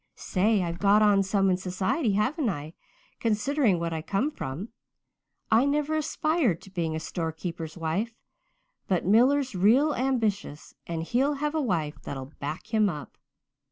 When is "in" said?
1.51-1.57